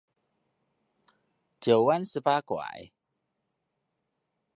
[1.59, 2.89] 九彎十八拐